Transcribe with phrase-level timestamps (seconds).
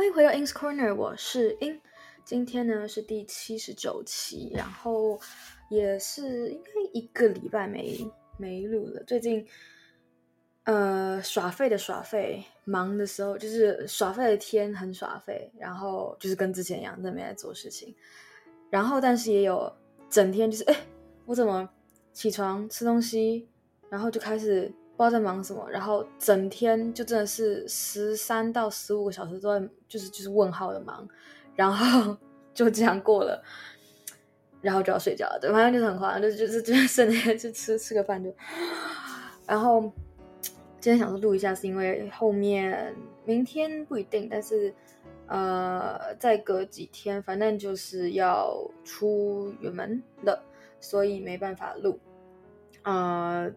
[0.00, 1.78] 欢迎回到 In's Corner，我是 In。
[2.24, 5.20] 今天呢是第七十九期，然后
[5.68, 9.04] 也是应该一个礼拜没没录了。
[9.04, 9.46] 最近
[10.64, 17.94] 呃耍废的耍废，忙的时候就是耍废的天很耍废，然后就是跟之前一样在没在做事情。
[18.70, 19.70] 然后但是也有
[20.08, 20.74] 整天就是哎，
[21.26, 21.68] 我怎么
[22.14, 23.46] 起床吃东西，
[23.90, 24.72] 然后就开始。
[25.00, 31.08] 不知道在忙什么，然后整天就真的是十三到十五个小时都在，就是就是问号的忙，
[31.56, 32.14] 然后
[32.52, 33.42] 就这样过了，
[34.60, 38.30] 然后就要睡觉了，对，反正就是很夸张，就就是就是剩下就吃吃个饭就，
[39.48, 39.80] 然后
[40.78, 42.94] 今天想说录一下，是因为后面
[43.24, 44.70] 明天不一定，但是
[45.28, 50.44] 呃再隔几天，反正就是要出远门了，
[50.78, 51.98] 所以没办法录，
[52.82, 53.50] 呃。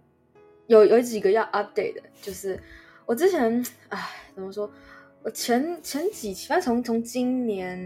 [0.68, 2.60] 有有几个要 update 的，就是
[3.06, 4.72] 我之前，哎，怎么说？
[5.24, 7.78] 我前前几期，反正从从今年，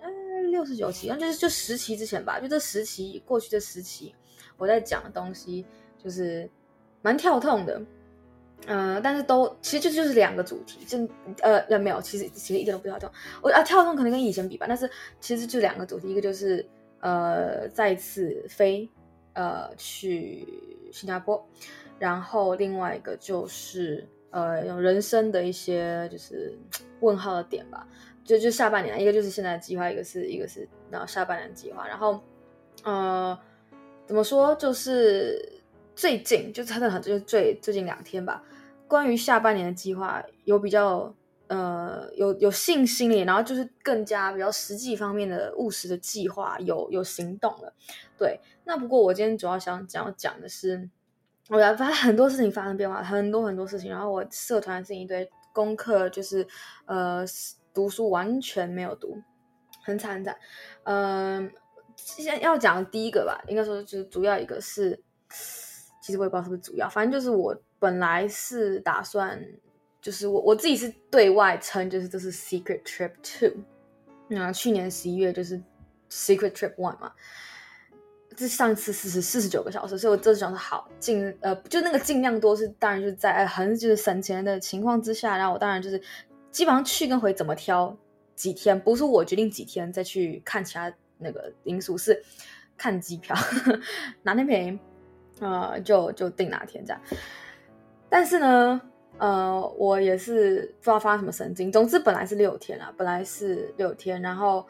[0.00, 0.08] 呃，
[0.50, 4.14] 六十九期，那就是就十期之前吧，就这十期过去这十期，
[4.56, 5.64] 我在讲的东西
[5.98, 6.48] 就是
[7.00, 7.80] 蛮跳痛的，
[8.66, 10.98] 嗯、呃，但是都其实就就是两个主题，就
[11.40, 13.10] 呃没有，其实其实一点都不跳痛。
[13.42, 14.88] 我啊跳痛可能跟以前比吧，但是
[15.20, 16.64] 其实就两个主题，一个就是
[17.00, 18.88] 呃再次飞。
[19.34, 20.46] 呃，去
[20.92, 21.44] 新加坡，
[21.98, 26.56] 然后另外一个就是呃，有人生的一些就是
[27.00, 27.86] 问号的点吧，
[28.24, 32.20] 就就下半年，一个就是现在的计划，一个是一个是然后下半年计划，然后
[32.84, 33.38] 呃，
[34.06, 35.60] 怎么说，就是
[35.94, 38.42] 最近就真的很就是最最近两天吧，
[38.86, 41.14] 关于下半年的计划有比较。
[41.52, 47.74] 呃，有有信心里，然后就是更加比较实际方面的务实的计划，有有行动了。
[48.16, 50.88] 对，那不过我今天主要想讲讲的是，
[51.50, 53.90] 我发现很多事情发生变化，很多很多事情。
[53.90, 56.46] 然后我社团的事情一堆，功课就是
[56.86, 57.22] 呃
[57.74, 59.20] 读书完全没有读，
[59.84, 60.34] 很惨很惨。
[60.84, 61.50] 嗯、呃，
[61.96, 64.98] 现在要讲第一个吧，应该说就是主要一个是，
[66.00, 69.38] 其实我也不知道是不是主要，反正就是我本来是打算。
[70.02, 73.52] 就是我我自己是对外称，就是这是 Secret Trip Two，
[74.26, 75.62] 那去年十一月就是
[76.10, 77.12] Secret Trip One 嘛，
[78.36, 86.02] 这上次四十四十九个小时，所以我这次想说好尽呃，就那个尽量多是当然就是在很就是省钱的情况之下，然后我当然就是
[86.50, 87.96] 基本上去跟回怎么挑
[88.34, 92.20] 几天，不是我决定几天再去看其他那个因素，是
[92.76, 93.36] 看机票
[94.24, 94.78] 哪天便宜，
[95.38, 97.00] 呃就就定哪天这样，
[98.10, 98.82] 但是呢。
[99.18, 101.70] 呃，我也是不知道发什么神经。
[101.70, 104.20] 总之本来是六天啊，本来是六天。
[104.20, 104.66] 然后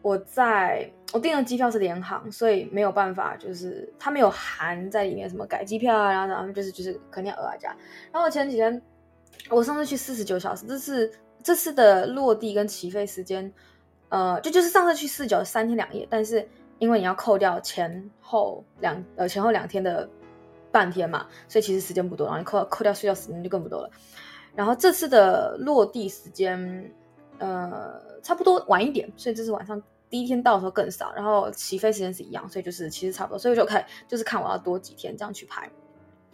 [0.00, 7.76] 我在我订的机票是联航，所以没有办法，就是他没有含在里面什么改机票啊，然后然后就是就是肯定要额外加。
[8.10, 8.80] 然后前几天
[9.50, 11.12] 我上次去四十九小时，这次
[11.42, 13.52] 这次的落地跟起飞时间，
[14.08, 16.48] 呃，就就是上次去四九三天两夜，但是
[16.78, 20.08] 因为你要扣掉前后两呃前后两天的。
[20.74, 23.88] 半天嘛，所以其实时间不多，然后你扣扣掉睡觉时间就更不多了。
[24.56, 26.92] 然后这次的落地时间，
[27.38, 29.80] 呃，差不多晚一点，所以这次晚上
[30.10, 31.12] 第一天到的时候更少。
[31.14, 33.38] 然后起飞时间是一样，所以就是其实差不多。
[33.38, 35.70] 所以我就看就是看我要多几天这样去排。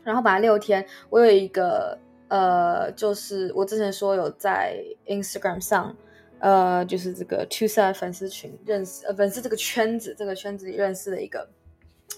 [0.03, 5.95] 然后本来六天，我有一个呃，就是我之前说有在 Instagram 上，
[6.39, 11.47] 呃，就是这个 Two Side 粉丝群认识，呃，粉丝这个圈子，这个圈子里认识的一个。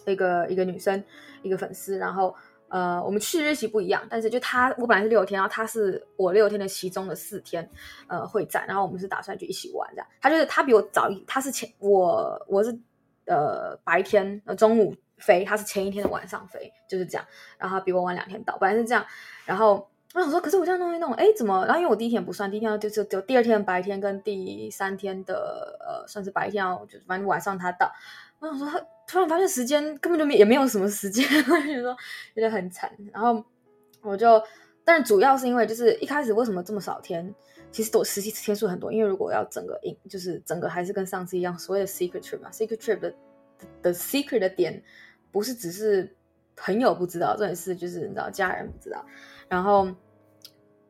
[0.06, 1.04] 一个一个女生，
[1.42, 2.34] 一个粉丝，然后
[2.68, 7.68] 呃，我们去的日期不一样，但是就他，我本来是六天，然后他是我六天的其中的四天，
[8.06, 10.06] 呃，会在，然后我们是打算就一起玩这样。
[10.20, 12.74] 他就是他比我早一，他是前我我是
[13.26, 17.26] 呃白天呃中午飞，他是前一天的晚上飞，就是这样。
[17.58, 19.04] 然后比我晚两天到，本来是这样。
[19.44, 21.66] 然后我想说，可是我这样弄一弄，哎，怎么？
[21.66, 27.92] 然后因为我第一天不算，第一天就就就第二天白天跟第三天的呃算是白天哦，就反正晚上他到。
[28.38, 28.68] 我想说，
[29.12, 31.94] 突然发现时间根本就没也没有什么时间， 我就说
[32.34, 32.90] 觉得很惨。
[33.12, 33.44] 然后
[34.00, 34.42] 我就，
[34.86, 37.34] 但是主要是因为就是一开始为什么这么少天？
[37.70, 43.14] 其实都实际天数很多，因为如果要整个 in 就是整个还是跟上次一样，所谓的 secret trip 嘛，secret trip 的
[43.82, 44.82] 的 secret 的点
[45.30, 46.16] 不是只是
[46.56, 49.04] 朋友不知道，重点是就是你知道家人不知道。
[49.46, 49.88] 然后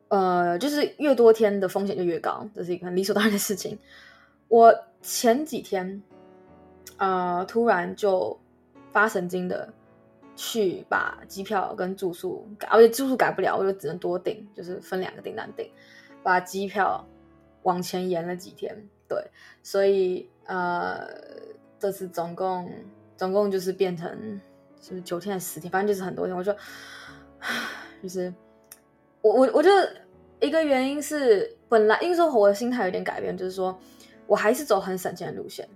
[0.07, 3.77] 呃，就是越多天的风险就越高，这是一个很理所当然的事情。
[4.47, 6.01] 我前几天。
[7.03, 8.39] 呃，突然就
[8.93, 9.67] 发神经的
[10.37, 15.69] 去把机票跟住宿改，而且住宿改不了，我就只能多订，就是分两个订单订，
[16.23, 17.05] 把机票
[17.63, 18.73] 往前延了几天。
[19.05, 19.21] 对，
[19.61, 21.05] 所以呃，
[21.77, 22.71] 这次总共
[23.17, 24.39] 总共就是变成
[24.81, 26.33] 是九天还是十天，反正就是很多天。
[26.33, 26.55] 我就
[28.01, 28.33] 就是
[29.21, 29.69] 我我我就
[30.39, 33.77] 一个原因是本来因为说我的心态有点改变，就是说
[34.25, 35.67] 我还是走很省钱的路线，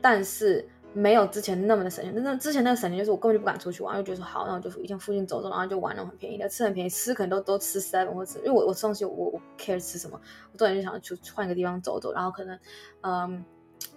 [0.00, 0.66] 但是。
[0.94, 10.18] 没有之前那么的省钱，那之前那个省钱就是我根本就不敢出去玩，就觉得说好，那我就一天附近走走，然后就玩那种很便宜的，吃很便宜，吃可能都都吃 seven 或者吃，因为我我吃东西我我 care 吃什么，
[10.50, 12.58] 我突然就想去换个地方走走，然后可能
[13.02, 13.44] 嗯，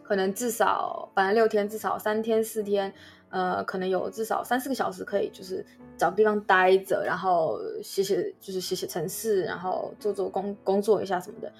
[0.03, 2.93] 可能至少本来六天，至少三天四天，
[3.29, 5.65] 呃，可能有至少三四个小时可以就是
[5.97, 11.51] 找个地方待着，然后写写就是写写城市，然后做做工工作一下什么的，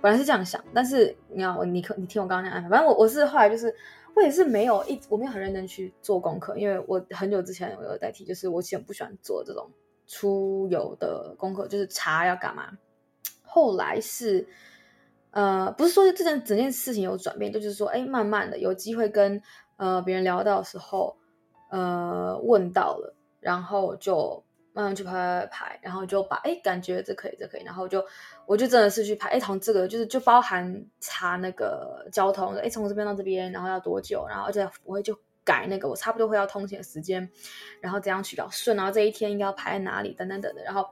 [0.00, 3.74] 本来是这样想，但是你要你可你听我刚刚那安排，反正我我是后来就是。
[4.12, 9.70] 我也是没有一，我没有很认真去做功课，因为我很久之前我有代替，就是我其实很不喜欢做这种
[10.08, 12.76] 出游的功课，就是查要干嘛。
[13.44, 14.48] 后来是，
[15.30, 19.40] 呃，不是说这件整件事情有转变，就是说，哎，慢慢的有机会跟
[19.76, 21.16] 呃别人聊到的时候，
[21.70, 24.42] 呃，问到了，然后就。
[24.80, 28.04] 慢慢去排排，然后就把哎，感觉这可以，这可以，然后就
[28.46, 37.28] 我就真的是去排哎，从这个就是就包含查那个交通，哎，从这边到这边，然后要多久，然后而且我会就改那个我差不多会要通勤的时间，
[37.80, 40.86] 然后怎样去搞顺，然后这一天应该要排在哪里，等等等等，然后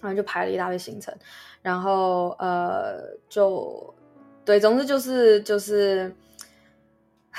[0.00, 1.14] 然后就排了一大堆行程，
[1.62, 3.94] 然后呃，就
[4.44, 6.14] 对，总之就是就是。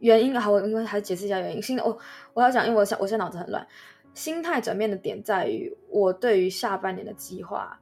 [0.00, 1.62] 原因好，我应该还解释一下原因。
[1.62, 1.98] 现在我
[2.34, 3.66] 我要讲，因为我想我现在脑子很乱。
[4.14, 7.80] 心态转变的点在于，我对于下半年的计划，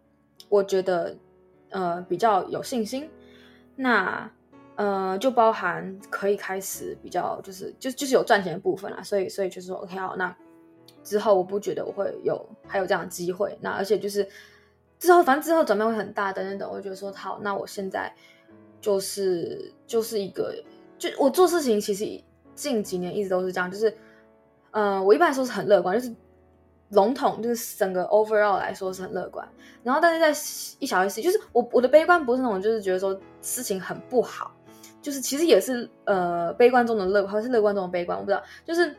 [0.49, 1.17] 我觉得
[1.71, 3.09] 呃比较有信心。
[3.77, 4.31] 那
[4.77, 9.03] 呃就包含可以开始比较就是就就是有赚钱的部分啦。
[9.03, 10.37] 所以所以就是说 OK 好，那
[11.03, 13.56] 之后我不觉得我会有还有这样的机会。
[13.61, 14.29] 那而且就是
[14.99, 18.12] 之后反正之后转变会很大等等等，我就觉得说好，那我现在
[18.81, 20.55] 就是就是一个。
[20.99, 22.05] 就我做事情，其实
[22.56, 23.97] 近几年一直都是这样，就是，
[24.79, 26.15] 呃，我一般来说是很乐观，就是
[26.91, 29.47] 笼统，就是整个 overall 来说是很乐观。
[29.83, 30.29] 然后，但是在
[30.79, 34.53] 一小一细，就是我我的悲观不是那种，就是觉得说事情很不好，
[35.03, 38.95] 就是其实也是呃悲观中的乐观，还是乐观中的悲观，我不知道，就是。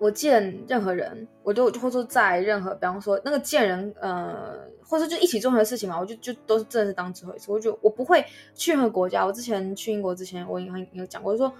[0.00, 4.56] 我见任何人，我就或说在任何，比方说那个见人，呃，
[4.86, 7.50] 或者就一起做任何事情嘛，我就就都是真的是当最后一次。
[7.50, 8.24] 我就我不会
[8.54, 9.26] 去任何国家。
[9.26, 11.52] 我之前去英国之前，我也有讲过，就说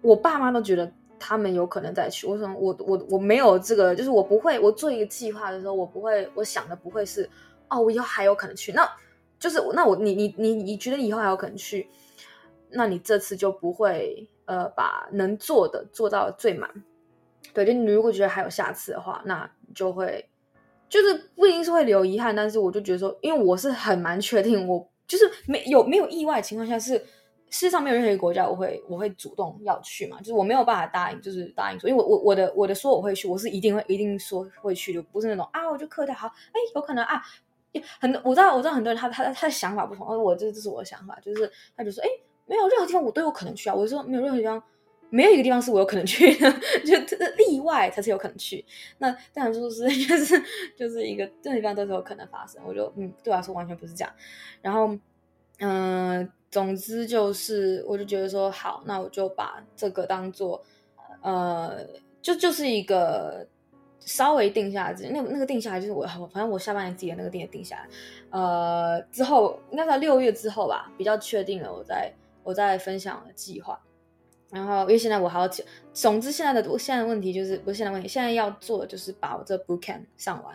[0.00, 0.88] 我爸妈都觉得
[1.22, 2.26] 他们有可能再去。
[2.26, 4.58] 我说我我我没有这个，就是我不会。
[4.58, 7.30] 我做一个计划的时候，我不会，我想的不会是
[7.68, 8.72] 哦，我以后还有可能去。
[8.72, 8.88] 那
[9.38, 11.88] 就是那我你你你你觉得以后还有可能去，
[12.70, 16.68] 那你这次就不会呃把能做的做到最满。
[17.54, 20.28] 对，就你如果觉得还有下次的话，那就会
[20.88, 27.02] 就是不一定是会留遗憾，但是我就觉得说，因为我是很蛮确定我，就是没有没有意外情况下，是
[27.52, 37.22] 世界上没有任何一个国家我会我会主动要去嘛，就是我没有办法答应，就是答应说，因为我我我的我的说我会去，我是一定会一定说会去的，不是那种啊我就客套好，哎有可能啊，
[38.00, 42.08] 很多我知道我知道很多人他他他的想法不同，而我这这是我的想法，就是他就说哎
[42.46, 44.62] 没有任何地方我都有可能去啊，我就说没有任何地方。
[45.14, 46.50] 没有一个地方是我有可能去的，
[46.86, 48.64] 就例外才是有可能去。
[48.96, 50.42] 那当然说是 就是
[50.74, 52.62] 就是一个这个地方都是有可能发生。
[52.66, 54.10] 我就嗯，对我来说完全不是这样。
[54.62, 54.96] 然后
[55.58, 60.62] 嗯、总之就是，我就觉得说好，那我就把这个当做
[61.22, 61.84] 呃，
[62.20, 63.44] 就就是一个
[63.98, 67.88] 稍微定下来，那那个定下来就是我反正我下半年自己的那个定也定下来。
[68.30, 72.12] 呃，之后应该在六月之后吧，比较确定了我，我再
[72.44, 73.80] 我再分享计划。
[74.50, 75.48] 然后，因为现在我还要，
[75.94, 80.54] 总之现在的现在的问题就是不是现在问题，现在要做的就是把我这 book camp 上完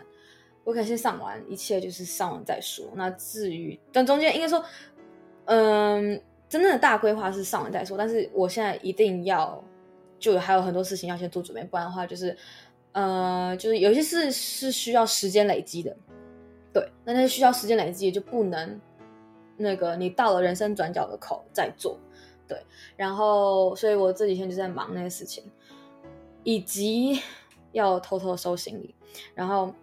[0.64, 2.86] ，bootcamp 先上完，一切就是上完再说。
[2.94, 4.64] 那至于但中间应该说，
[5.48, 7.96] 嗯，真正的大规划是上完再说。
[7.96, 9.62] 但是我现在一定要，
[10.18, 12.36] 就还有很多事情要先做准备，不然的话就是，
[12.92, 15.96] 呃，就是有些事是需要时间累积的，
[16.72, 18.78] 对，那那些需要时间累积就不能
[19.56, 21.98] 那个你到了人生转角的口再做。
[22.46, 22.62] 对，
[22.96, 25.44] 然后，所以我这几天就在忙那些事情，
[26.44, 27.20] 以及
[27.72, 28.94] 要偷偷收行李。
[29.34, 29.74] 然后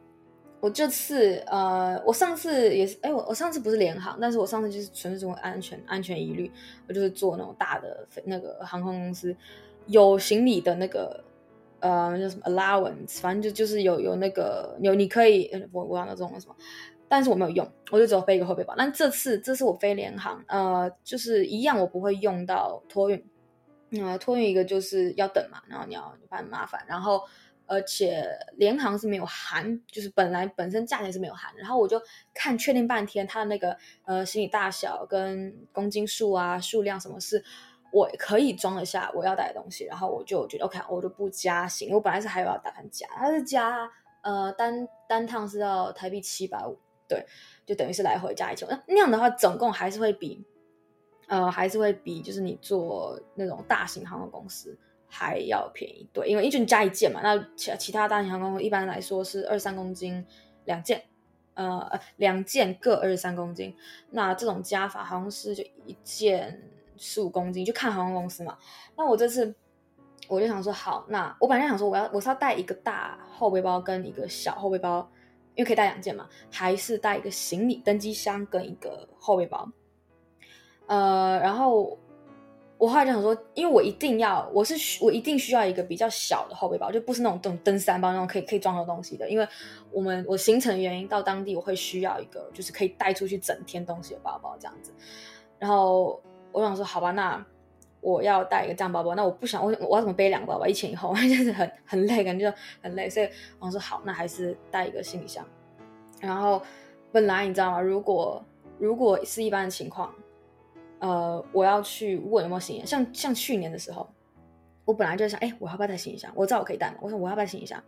[0.65, 6.51] 我这次，呃，我上次也是，哎，我我上次不是联航，但是我上次就是纯粹因为安全安全疑虑，
[6.88, 9.36] 我就是坐那种大的飞那个航空公司，
[9.86, 11.24] 有行李的那个，
[11.81, 16.55] 呃，叫什么 allowance，反正就就是有有那个有你可以，我我忘了这种什么。
[17.07, 18.74] 但是我没有用，我就只有背一个后背包。
[18.75, 23.24] 但这次这次我飞联航，呃，就是一样，我不会用到托运。
[23.91, 26.84] 呃，托运一个就是要等嘛，然后你要就很麻烦。
[26.88, 27.22] 然后
[27.67, 31.53] 而且联航是没有含，就是本来本身价钱是没有含。
[31.57, 32.01] 然后我就
[32.34, 37.43] 看确定半天，它的那个呃行李大小跟公斤数啊数量什么是
[37.91, 39.86] 我可以装得下我要带的东西。
[39.86, 41.93] 然后我就觉得 OK，我就不加行。
[41.93, 43.89] 我本来是还有要打算加，它是加
[44.22, 46.77] 呃单单趟是要台币七百五。
[47.07, 47.24] 对，
[47.67, 48.67] 就等于是来回加一千。
[48.67, 50.43] 那那样的话，总共还是会比，
[51.27, 54.75] 呃，还是会比就是你做那种大型航空公司
[55.15, 56.07] 还要便宜。
[56.12, 60.25] 对，因为一就加一件嘛，那其其他大型航空公司一般来说是二三公斤
[60.65, 61.03] 两件，
[61.53, 63.75] 呃，两件各二十三公斤。
[64.12, 66.62] 那这种加法好像是就一件
[66.98, 68.57] 十五公斤，就看航空公司嘛。
[68.98, 69.55] 那我这次。
[70.27, 75.07] 我就想说好，那我本来想说我要我是要带一个大后背包跟一个小后背包，
[75.53, 79.69] 因为可以带两件嘛，还是带一个行李登机箱跟一个后背包。
[80.88, 82.00] 呃，然后
[82.77, 89.48] 我后来就想说，因为我一定要，我是需我一定需要一个比较小的后背包，就不是那种登登山包那种可以可以装的东西的，因为
[89.91, 94.91] 我们我行程原因到当地我会需要一个就是可以带出去整天东西的包包这样子。
[95.58, 97.46] 然后我想说好吧，那。
[98.01, 100.67] 我要带一个这样包包，那我不想我我要怎么背两个包包？
[100.67, 103.10] 一前一后， 就是很很累，感觉很累。
[103.10, 103.27] 所以
[103.58, 105.44] 我说好，那还是带一个行李箱。
[106.22, 106.62] 然后
[107.12, 107.82] 本来你知道吗？
[107.82, 108.46] 如果
[108.77, 110.13] 如果是一般的情况，
[110.99, 112.87] 呃，我要去问有没有行李箱。
[112.87, 114.07] 像像去年的时候，
[114.85, 116.31] 我本来就想，哎，我要不要带行李箱？
[116.35, 116.97] 我知道我可以带嘛。
[117.01, 117.81] 我说我要不要行李箱？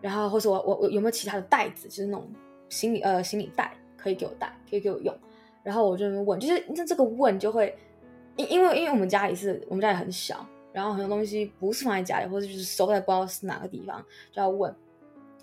[0.00, 2.28] 然后或者我我我有没有其他的袋子，就是那种
[2.68, 5.14] 行李呃行李袋可以给我带，可以给我用。
[5.62, 7.76] 然后我就问，就是那这个问就会。
[8.36, 14.74] 因因为因为我们家也是，我们家也很小，然后很多东西不是放在家里，或者就是收在不知道是哪个地方，就要问，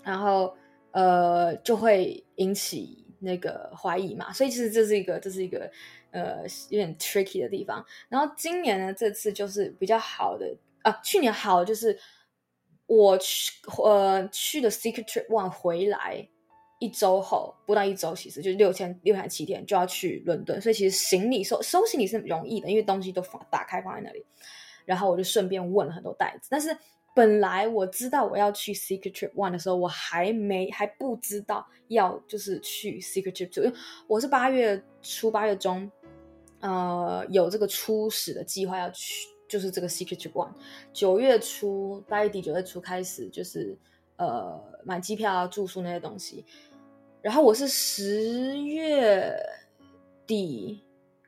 [0.02, 0.52] 然后
[0.90, 5.70] 呃就会引起那个怀疑嘛，所以其实这是一个这是一个
[6.10, 7.84] 呃有点 tricky 的地方。
[8.08, 11.98] 然后今年呢，这次就是比较好的啊，去年好就是
[12.86, 16.28] 我去呃去的 Secret Trip One 回来。
[16.80, 24.24] 一周后不到一周，其实就是六天六天七天就要去伦敦，所以其实行李收收行李是容易的，因为东西都放打开放在那里。
[24.84, 26.68] 然后我就顺便问了很多袋子，但是
[27.16, 35.90] 本来我知道我要去 Secret Trip One 的时候，我还没还不知道要就是去 Secret Trip Two，因为我是八月初八月中，
[36.60, 40.50] 呃，有这个初始的计划要去，就是这个 Secret One。
[40.92, 43.76] 九月初八月底九月初开始就是
[44.16, 46.44] 呃买机票啊住宿那些东西。
[47.20, 49.36] 然后我是十月
[50.26, 50.84] 底，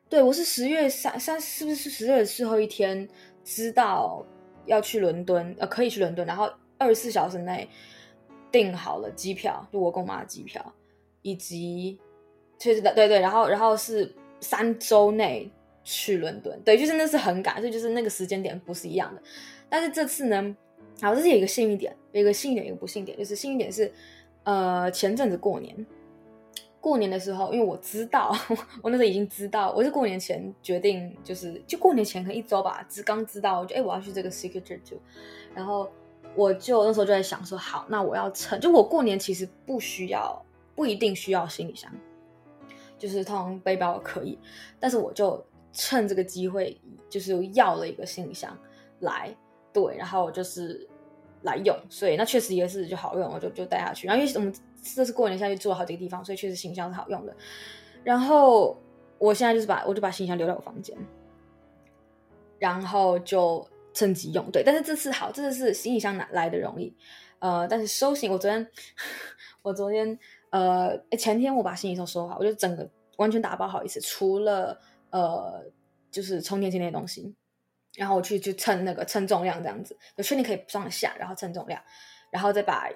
[0.09, 3.09] 对，我是十月三三，是不是十月最后一天
[3.45, 4.25] 知道
[4.67, 7.69] 要去伦敦，呃，可以去伦敦，然后二十四小时内
[8.53, 10.75] 订好了机票，就我跟我妈的机票，
[11.23, 11.99] 以及
[12.59, 15.51] 确实的，对对，然后然后是三周内
[15.85, 19.23] 去伦敦，对，就是那是很赶，所以就是那个时间点不是一样的。
[19.69, 20.57] 但是这次呢，
[21.01, 23.93] 好，这是有一个幸运点，有一个幸运点，一个不幸点，就是幸运点是。
[24.43, 25.87] 呃，前阵子过年，
[26.81, 28.35] 过年的时候，因为我知道，
[28.83, 34.99] 我那时候已经知道，我是过年前决定，就是就过年前可能一周吧，只刚知道，我就哎，我要去这个 Secret t o
[35.55, 35.91] 然后
[36.35, 40.43] 我就那时候就在想说，好，那我要趁，就我过年其实不需要，
[40.75, 41.93] 不一定需要行李箱，
[43.01, 44.39] 就是通常背包可以，
[44.79, 48.57] 但是我就趁这个机会，就是要了一个行李箱
[49.01, 49.37] 来，
[49.73, 50.87] 对，然后我就是。
[51.43, 54.07] 来用，所以那确实也是就好用，我就就带下去。
[54.07, 54.55] 然后因为我们
[54.95, 57.35] 这次过年下去住了好几个地方，所以确实行李箱是好用的。
[58.05, 58.77] 然后
[59.17, 60.95] 我现在就是把我就把行李箱留在我房间，
[62.59, 64.51] 然后就趁机用。
[64.51, 66.95] 对，但是这次好，这次是行李箱拿来的容易，
[67.39, 68.69] 呃，但是收行，我昨天
[69.63, 70.19] 我昨天
[70.51, 74.79] 呃前天我把行李都收好，我就整个完全打包好一次，除了
[75.11, 75.65] 呃
[76.11, 77.35] 就是充电器那些东西。
[77.97, 81.83] 然后我去去称那个称重量，这样子就确定可以装得下，然后称重量，
[82.31, 82.89] 然后再把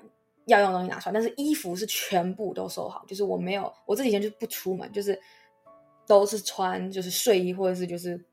[0.46, 1.12] 要用的东西拿出来。
[1.12, 5.20] 但是衣服是全部都收好，就是我没有，我这几天就不出门，就是
[6.06, 8.25] 都是穿就是睡衣或者是就是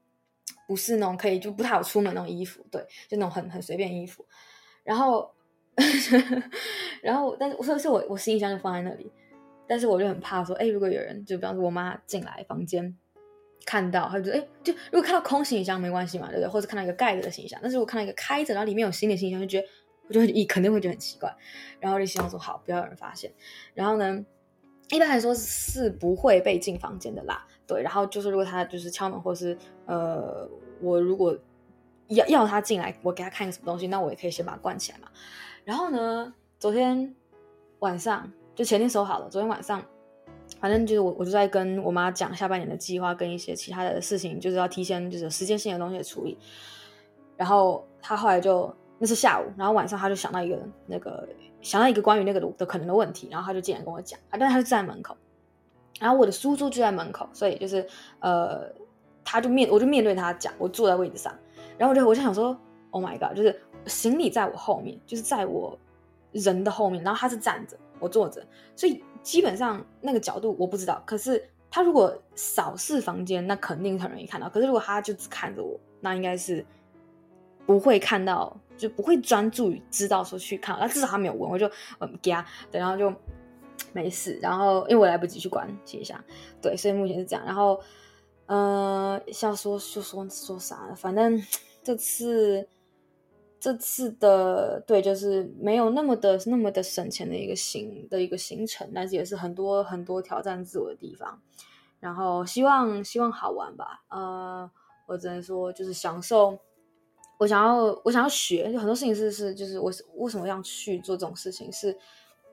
[0.67, 4.23] 不是那种可以就不太好出门那种衣服，对，就那种很很随便衣服。
[4.83, 5.33] 然后
[7.01, 9.11] 然后但是我说是我我行李箱就放在那里，
[9.67, 12.97] 但是我就很怕说，哎，如果有人就比方说我妈进来房间。
[13.63, 16.47] 看到，他就说：“哎，就如果看到空行李箱没关系嘛，对不对？
[16.47, 19.67] 或者看到一个盖着的行李箱，但是我看到一个开着，然后里面有新的行李箱，就觉得
[20.07, 21.31] 我就会肯定会觉得很奇怪。
[21.79, 23.31] 然后就希望说好，不要有人发现。
[23.75, 24.25] 然后呢，
[24.89, 27.45] 一般来说是不会被进房间的啦。
[27.67, 30.49] 对，然后就是如果他就是敲门，或是呃，
[30.81, 31.37] 我如果
[32.07, 35.07] 要要他进来，我给他看个什么东西，那我也可以先把它关起来嘛。
[35.63, 37.15] 然后呢，昨天
[37.79, 39.81] 晚上就前天收好了，昨天晚上。”
[40.59, 46.37] 反正就是我，我就在跟我妈讲下半年的计划，跟一些其他的事情，就是要提前，就是时间性的东西处理。
[47.37, 51.27] 然后她后来就那是下午，然后晚上她就想到一个那个
[51.61, 55.15] 想到一个关于那个的可能的问题，然后她就进来跟我讲啊，但是她就站在门口，
[55.99, 57.87] 然后我的书桌就在门口，所以就是
[58.19, 58.69] 呃，
[59.23, 61.33] 她就面我就面对她讲，我坐在位置上，
[61.77, 62.55] 然后我就我就想说
[62.91, 65.77] ，Oh my god，就是行李在我后面，就是在我
[66.31, 68.45] 人的后面，然后他是站着，我坐着，
[68.75, 71.01] 所以基本上那个角度我不知道。
[71.05, 74.47] 可是他如果扫视房间，那肯定很容易看到。
[74.49, 76.65] 可是如果他就只看着我，那应该是
[77.65, 80.77] 不会看到，就不会专注于知道说去看。
[80.79, 81.69] 那至少他没有问，我就
[81.99, 83.13] 嗯给他，对，然后就
[83.93, 84.39] 没事。
[84.41, 86.23] 然后因为我来不及去关写一下，
[86.61, 87.45] 对，所以目前是这样。
[87.45, 87.79] 然后
[88.45, 91.41] 呃，要说就说说啥，反正
[91.83, 92.67] 这次。
[93.61, 101.39] 这次的对，就是没有那么的那么的省钱的一个行的一个行程，但是也是很多很多挑战自我的地方。
[101.99, 104.69] 然后希望希望好玩吧，呃，
[105.05, 106.57] 我只能说就是享受。
[107.37, 111.95] 我想要我想要学，就很多事情是是就是我为什么要去做这种事情，是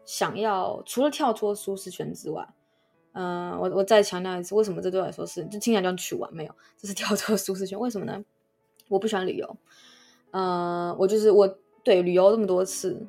[0.05, 2.47] 想要除了跳脱舒适圈之外，
[3.13, 8.23] 嗯、我我再强调一次，为什么这对我来说是就听起来就去玩没有，这是跳脱舒适圈，为什么呢？
[8.89, 9.57] 我不喜欢旅游。
[10.31, 11.49] 呃，我就是我
[11.83, 13.01] 对旅游这么多次，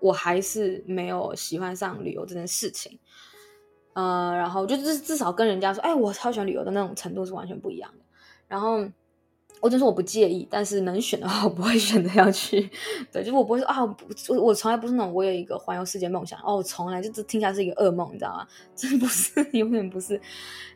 [0.00, 2.98] 我还是没有喜欢上旅游这件事情。
[3.94, 8.04] 呃，然后就至至少跟人家说，哎，我超喜欢旅游的那种程度是完全不一样的。
[8.46, 8.86] 然后
[9.62, 12.68] 我就说我不介意，但是能选的话，我不会选择要去。
[13.10, 13.82] 对，就是我不会说啊，
[14.28, 18.46] 我我从来不是那种我有一个环游世界梦想哦，我从来就这听起来是一个噩梦，你知道吗？
[18.76, 20.20] 真不是，永远不是。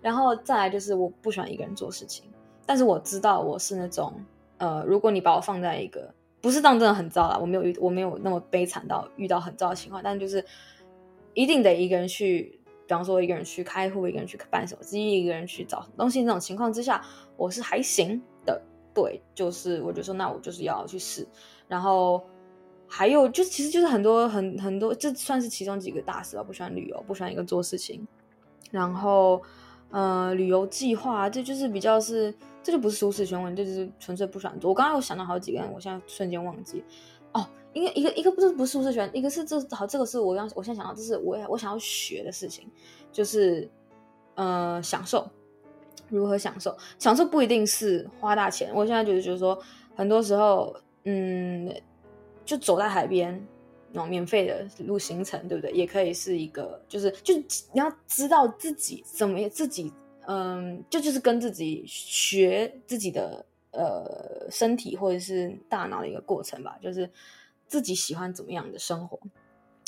[0.00, 2.24] 然后再来就是我不喜欢一个人做事情，
[2.64, 4.14] 但是我知道我是那种。
[4.60, 6.12] 呃，如果你把我放在一个
[6.42, 10.44] 不是当真的很糟啦，我没有遇我没有那么悲惨到遇到很糟的情况，但就是
[11.32, 17.02] 一定得一个人去，比方说一个人去开户，一个人去办手机，一个人去找东西那种情况之下，
[17.38, 18.60] 我是还行的。
[18.92, 21.26] 对，就是我就说那我就是要去试，
[21.66, 22.22] 然后
[22.86, 26.42] 还有就其实就是很多很很多，这算是其中几个大事吧。
[26.42, 28.06] 不喜欢旅游，不喜欢一个做事情，
[28.70, 29.42] 然后
[29.90, 32.34] 呃旅游计划这就是比较是。
[32.62, 34.68] 这就不是舒适圈问题，这就是纯粹不喜欢做。
[34.70, 36.84] 我刚刚有想到好几个人，我现在瞬间忘记。
[37.32, 42.68] 哦，一个一个一个不是不是舒适圈，一个是这好，这个是我刚我现在想到，这是我我想要学的事情，
[43.10, 43.70] 就是
[44.34, 45.26] 呃享受，
[46.08, 46.76] 如何享受？
[46.98, 48.70] 享受不一定是花大钱。
[48.74, 49.58] 我现在就是觉得说，
[49.94, 51.72] 很多时候，嗯，
[52.44, 53.42] 就走在海边
[53.92, 55.70] 那种免费的路行程，对不对？
[55.72, 57.44] 也可以是一个，就是就你
[57.74, 59.90] 要知道自己怎么自己。
[60.32, 67.10] 嗯，就就是跟自己学自己的呃身体或者是大脑的一个过程吧，就是
[67.66, 69.18] 自己喜欢怎么样的生活，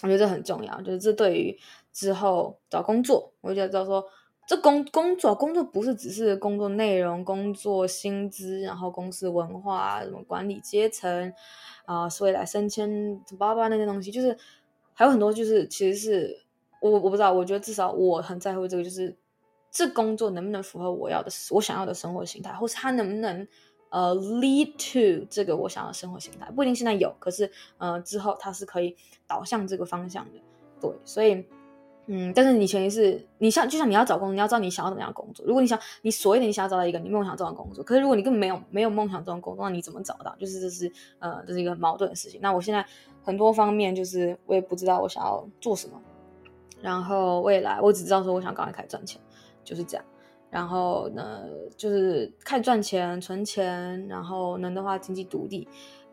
[0.02, 0.80] 我觉得这很重要。
[0.80, 1.56] 就是这对于
[1.92, 4.04] 之后找工作，我就知道说，
[4.44, 11.32] 这工工作工作不是只是工作内容、工作薪资，然后公司文化、什么管理阶层
[11.84, 14.36] 啊，未来升迁、巴巴那些东西，就是
[14.92, 16.42] 还有很多，就是其实是
[16.80, 19.16] 我我不知道，我觉得至少我很在乎这个，就是。
[19.72, 23.48] 这工作能不能符合我要的、我想要的生活形态，或是它能不能
[23.88, 26.50] 呃 lead to 这个我想要的生活形态？
[26.50, 28.94] 不一定现在有，可是呃之后它是可以
[29.26, 30.32] 导向这个方向的。
[30.78, 31.42] 对，所以
[32.06, 35.46] 嗯，但是你前提是你像就像你要找工作，你要知道你想要怎么样工作。
[35.46, 40.36] 如果你想你所谓的你想要找到一个你梦想中的工作，可是如果你根本没有没有梦想中的工作，那你怎么找到？
[40.36, 42.38] 就是这是呃这是一个矛盾的事情。
[42.42, 42.84] 那我现在
[43.22, 45.98] 很多方面就是我也不知道我想要做什么，
[46.80, 49.20] 然后未来我只知道说我想赶快开始赚钱。
[49.64, 50.04] 就是这样，
[50.50, 51.44] 然后呢，
[51.76, 55.66] 就是开始赚钱、存钱，然后能的话经济独立，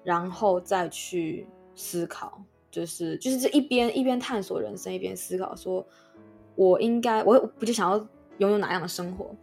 [0.04, 5.86] 然后再去思考，就是就是这一边一边探索人生，一边思考说，
[6.56, 7.98] 我应该我不就想要
[8.38, 9.36] 拥有哪样的生活？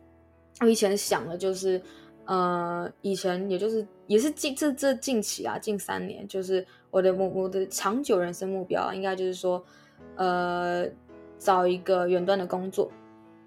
[0.61, 1.81] 我以前想的就是，
[2.25, 9.63] 呃，以前也就是也是近这这近期啊，近三年，就是我的我我的长久人生目标，应该就是说，
[10.15, 10.87] 呃，
[11.39, 12.91] 找一个远端的工作。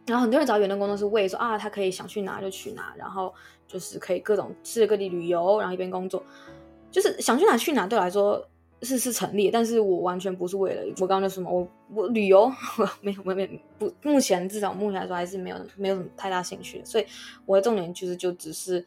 [0.09, 3.33] 然后很多人找远端工作是为说啊，他可以想去哪就去哪，然后
[3.67, 6.23] 就是可以各种世界各地旅游，然后一边工作，
[6.89, 7.85] 就是想去哪去哪。
[7.85, 8.43] 对我来说
[8.81, 16.81] 是是成立，但是我完全不是为了我刚刚就什么，我我旅游我没有没有不，目前至少目前来说还是没有没有什么太大兴趣。
[16.83, 17.05] 所以
[17.45, 18.83] 我的重点其实就只是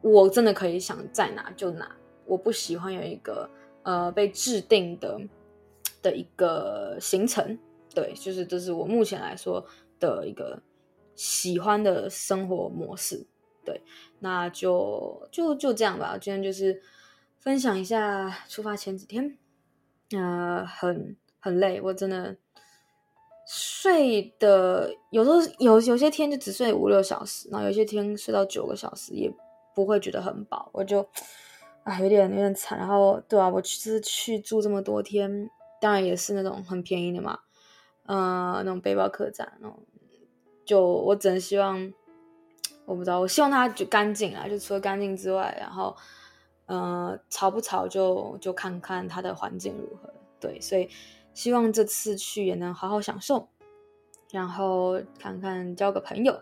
[0.00, 1.90] 我真的可以想在哪就哪，
[2.24, 3.48] 我不喜欢有一个
[3.82, 5.20] 呃被制定的
[6.02, 7.58] 的一个行程。
[7.94, 9.64] 对，就是这是我目前来说。
[10.10, 10.60] 的一个
[11.14, 13.24] 喜欢的生活模式，
[13.64, 13.80] 对，
[14.18, 16.18] 那就就就这样吧。
[16.20, 16.82] 今天就是
[17.38, 19.38] 分享一下出发前几天，
[20.10, 22.36] 呃，很很累，我真的
[23.46, 29.32] 睡的有时候有有些天就只睡五六小时，然后有些天睡到九个小时也
[29.74, 31.06] 不会觉得很饱，我就
[31.84, 32.76] 啊有点有点惨。
[32.78, 35.48] 然后对啊，我其实去住这么多天，
[35.80, 37.38] 当然也是那种很便宜的嘛，
[38.06, 39.78] 呃，那种背包客栈那种。
[40.72, 41.92] 就我只能希望，
[42.86, 45.94] 我不知道，我希望它就干净啊，就除了干净之外，然后，
[46.64, 50.10] 呃，潮不潮就就看看它的环境如何。
[50.40, 50.88] 对，所以
[51.34, 53.46] 希望这次去也能好好享受，
[54.30, 56.40] 然后看看交个朋友。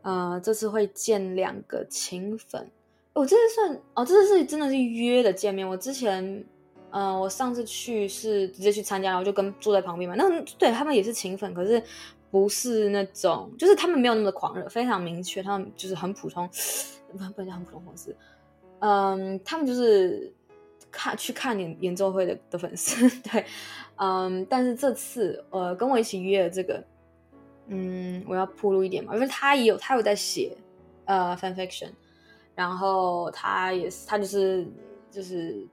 [0.00, 2.70] 呃，这次会见两个情粉，
[3.12, 5.68] 我、这次算哦，这次是真的是约的见面。
[5.68, 6.42] 我之前，
[6.88, 10.16] 呃，我上次去是直接去参加，然后就跟坐在旁边嘛。
[10.16, 11.82] 那对他们也是情粉，可是
[12.30, 16.48] 不是那种，就是他们没有那么的狂热，非常明确，他们就是很普通，
[17.10, 18.16] 不不叫很普通粉丝。
[18.80, 20.32] 嗯，他们就是
[20.90, 23.44] 看去看演演奏会的的粉丝， 对，
[23.96, 26.82] 嗯，但是这次呃跟我一起约这个。
[27.70, 30.56] 嗯，我要铺路一点嘛，因为他也有，他有在写，
[31.04, 31.90] 呃，fan fiction，
[32.54, 34.66] 然后他也是，他就是
[35.10, 35.68] 就是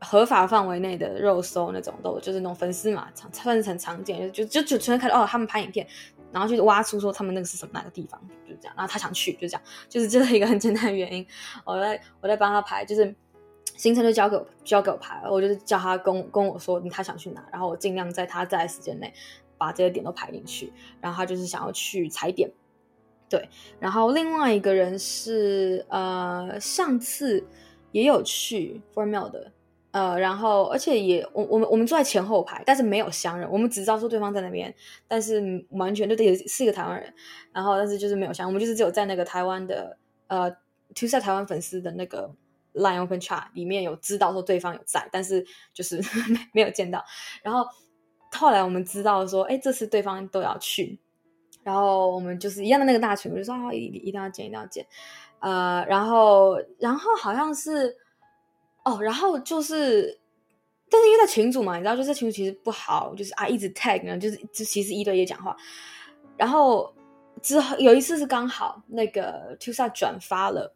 [0.00, 5.86] 合法范围内的肉搜那种，都就是那种粉丝嘛，常算是很常见，就就就纯粹看到哦，他们拍影片，
[6.32, 11.26] 然后就挖出说他们那个是什么哪个地方，就是这样，然后他想去，就这样，就是这是一个很简单的原因，
[11.64, 13.14] 我在我在帮他排，就是
[13.76, 19.12] 行程就交给我交给我排，我就是叫他跟跟我说他想去哪，然后我尽量在他在时间内。
[19.58, 22.50] 把这些点都排进去，然后他就是想要去踩点，
[23.26, 23.48] 对。
[23.80, 27.42] 然后另外一个人是呃上次
[27.90, 29.50] 也有去 Formal 的，
[29.96, 34.74] 呃，然后而且也我我们我们坐在前后排，但是没有相认，我们只知道说对方在那边，
[35.08, 37.14] 但是完全就也是一个台湾人，
[37.52, 40.54] 然后但是就是没有相，我们就是只有在那个台湾的呃
[40.94, 42.34] TwoSide 台湾粉丝的那个
[42.74, 45.96] Line Open Chat 里面有知道说对方有在，但是就是
[46.28, 47.02] 没没有见到，
[47.42, 47.66] 然后。
[48.32, 50.98] 后来我们知道说，哎，这次对方都要去，
[51.62, 54.84] 然后我们就是一样的那个大群，我就说啊，一一定要见，一定要见，
[55.38, 57.96] 呃，然后然后好像是，
[58.86, 60.16] 哦，然后就是，
[60.88, 65.56] 但是因为在群组嘛，你知道，就是群组其实不好，就是啊，一直 tag 呢，就是就其实一对一讲话，
[66.36, 66.94] 然后
[67.42, 70.72] 之后有一次是刚好那个 Tusa 转发了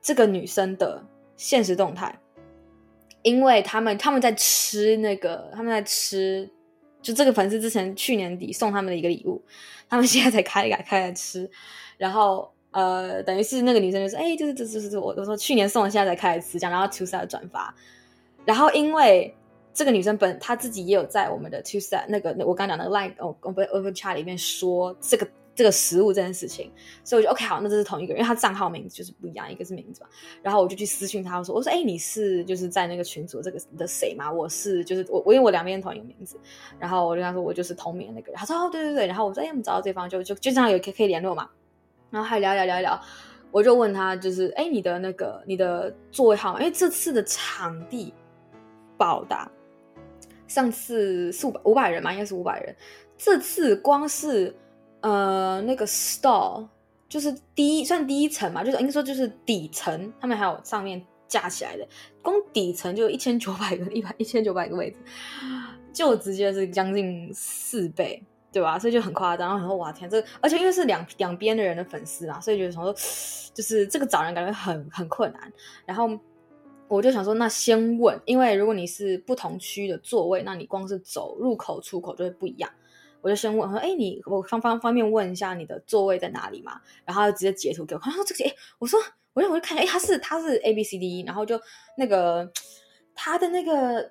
[0.00, 1.04] 这个女生的
[1.36, 2.18] 现实动态，
[3.22, 6.50] 因为他们他们在吃那个，他们在吃。
[7.02, 9.44] 就这个粉丝之前去年底送他们的一个礼物，
[9.90, 11.50] 他们现在才开开开来吃，
[11.98, 17.74] 然后呃，等于是那个女生就说，哎，就是这这这这，我我说去年送了，现在才开始吃，这样，然后 TwoSide 转发，
[18.44, 19.34] 然后因为
[19.72, 25.26] 这个女生本她自己也有在我们的 TwoSide 那个我刚讲那个 Line 哦我们 Open Chat 里面说这个。
[25.56, 26.68] 这个食物这件事情，
[27.04, 30.08] 所以我就 OK 好，那这是同一个人，因为他账号名字就是不一样，一个是名字嘛。
[30.42, 34.32] 然后我就去私讯他，我说我说哎，你是就是在那个群组这个的谁吗？
[34.32, 36.36] 我是就是我我因为我两边同一个名字，
[36.76, 38.36] 然后我就跟他说我就是同名那个人。
[38.36, 41.48] 他说哦对对对，然后我说哎我们找到对方就就就这样有可以可以联络嘛。
[42.14, 42.98] 然后还聊聊聊聊，
[43.50, 48.14] 我就问他就是哎你的那个你的座位号，因为这次的场地
[48.96, 49.50] 爆大，
[50.46, 52.74] 上次四五百五百人嘛，应该是五百人，
[53.18, 54.54] 这次光是。
[55.06, 56.66] 呃，那个 stall
[57.10, 61.86] 就是第一算第一层嘛，就是应该说就是底层，他们还有上面架起来的，
[62.22, 64.96] 光底层就一千九百个，一百一千九百个位置，
[65.92, 68.24] 就直接是将近四倍，
[68.54, 68.78] 对吧？
[68.78, 69.48] 所以就很夸张。
[69.48, 72.94] 然后很多哇天，这而且因为是两两边的人的粉丝啊，所以就想说，
[73.52, 75.52] 就是这个找人感觉很很困难。
[75.84, 76.08] 然后
[76.86, 82.70] 我就想说，那先问，因为如果你是不同区的座位，那你光是走入口出口就会不一样。
[83.20, 86.80] 我就先问说，哎，你我方方方便问一下你的座位在哪里吗？
[87.04, 89.00] 然后他就直接截图给我看，他说这个，哎，我说，
[89.32, 91.58] 我就我就看，哎，他是他是 A B C D E，然后就
[91.96, 92.48] 那个
[93.14, 94.10] 他的那个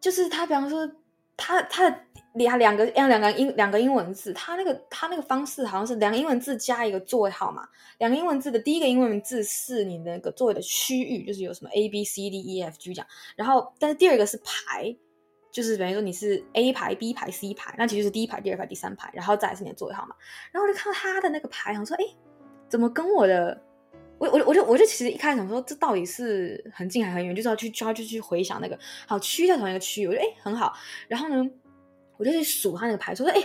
[0.00, 0.90] 就是他，比方说
[1.38, 1.96] 他他的
[2.34, 14.94] 两两个两个英两个英文字，他那个他那个方式好像是两个英文字加一个座位号码，两个英文字的第一个英文字是你那个座位的区域，就是有什么 A B C D E F G 这样，然后但是第二个是排。
[15.50, 20.14] 就是等于说你是 A 排、B 排、C 排，那其实是第一排、第二排、第三排，然后再是你的座位号码。
[20.52, 22.04] 然后我就看到他的那个排，我说：“哎，
[22.68, 23.58] 怎么跟我的？
[24.18, 27.34] 我我我就我就其实一开始想说，这到底是很近还很远？
[27.34, 30.72] 就是要去就要去去回想那个好区在同一个区域，我觉得哎很好。
[31.08, 31.50] 然后呢，
[32.16, 33.42] 我就去数他那个牌，说：哎。”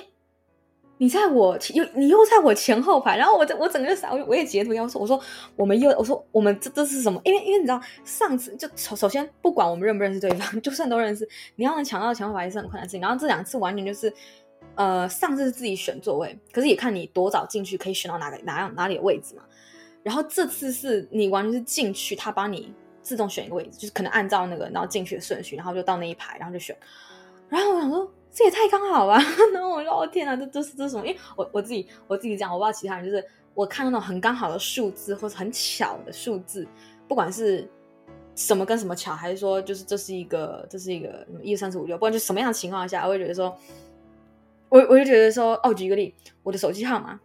[1.00, 5.20] 你在我又你又在我前后排，然后我我整个傻，我我也截图要说，我说
[5.56, 7.20] 我们又我说我们这这是什么？
[7.26, 13.02] 因为因为你知道上次就首首先不管我们认不认识对方，就算都认识，你要能抢到前后排也是很困难的事情。
[13.02, 14.14] 然后这两次完全就是，
[14.76, 19.44] 呃，上次是自己选座位，可是也看你多早进去可以选到哪个哪样哪里的位置嘛。
[20.04, 26.78] 然后这次是你完全是进去，他帮你自动选一个位置，就是可能按照那个然后进去的顺序，然后就到那一排，然后就选。
[27.50, 28.12] 然后我想说。
[28.36, 29.14] 这也太刚好了，
[29.54, 36.68] 然后我说：“哦天哪，这这是这是什么？”因为我我自己我自己讲，我不知道其他人，就是我看到那种很刚好的数字，或者很巧的数字，
[37.08, 37.70] 不管是
[38.34, 43.56] 什么跟什么巧，还是说就是这是一个这是一个什么一二三四五六，不管就什么样的情况下，我会觉得说，
[44.70, 47.20] 我我就觉得说，哦，举个例，我的手机号码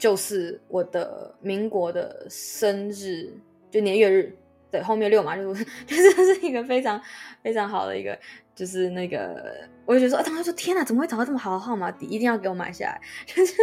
[0.00, 3.32] 就是我的民国的生日，
[3.70, 4.34] 就年月日，
[4.70, 7.00] 对，后面六嘛，就是 就是是一个非常
[7.42, 8.18] 非常好的一个。
[8.52, 12.04] 就是那个，我就觉得说，他们说天哪，怎么会找到这么好的号码底？
[12.04, 13.54] 一定要给我买下来， 就是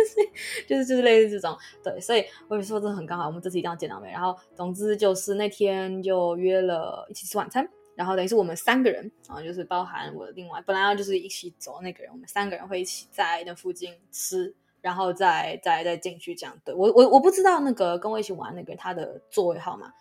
[0.68, 4.12] 就是就是类似这种，对，所以我就说这很刚好，我们这次一定要见到面。
[4.12, 16.58] 然后总之就是那天就约了一起吃晚餐，然后等于是我们三个人啊，就是包含我的另外本来要就是一起走那个人，我们三个人会一起在那附近吃，然后再再再进去这样。
[16.66, 19.92] 对，我我我不知道那个跟我一起玩那个他的座位号码，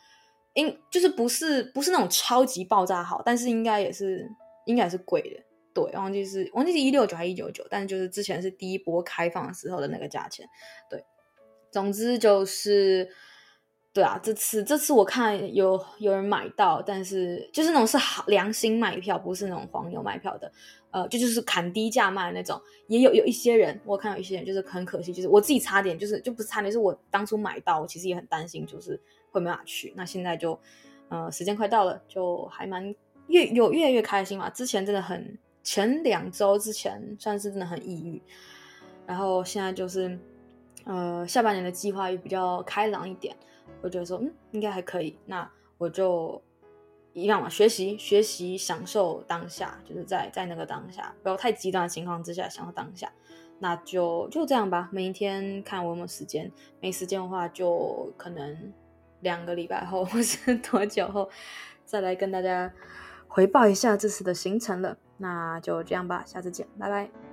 [0.54, 4.28] 应就是不是不是那种超级爆炸好，但是应该也是。
[4.66, 5.40] 应该也是贵的，
[5.72, 10.44] 对，忘记是忘记是一六九还是一九九，但是就是之前是第一波开放的时候的那个价钱，
[10.90, 11.04] 对，
[11.70, 13.08] 总之就是，
[13.92, 20.50] 对啊，这次这次我看有有人买到，但是就是那种是好良心卖票，不是那种黄牛卖票的，
[20.96, 28.98] 呃，就就是砍低价卖的那种，也有有一些人，我看有一些人就是很可惜，就是我自己差点，就是就不是差点，是我当初买到，我其实也很担心，就是
[29.30, 30.58] 会没法去，那现在就，
[31.10, 32.94] 呃，时间快到了，就还蛮。
[33.28, 38.22] 越有越来越开心嘛，之前真的很，前两周之前算是真的很抑郁，
[39.04, 40.16] 然后现在就是，
[40.84, 43.34] 呃，下半年的计划也比较开朗一点，
[43.82, 46.40] 我觉得说，嗯，应该还可以，那我就
[47.22, 53.10] 一样嘛，学习学习，享受当下，就是在在那个当下，不要太极端的情况之下享受当下，
[53.58, 58.72] 那就就这样吧，每一天看我有没有时间，没时间的话就可能
[59.20, 61.28] 两个礼拜后或是多久后
[61.84, 62.72] 再来跟大家。
[63.28, 67.25] 回报一下这次的行程了，那就这样吧，下次见，拜拜。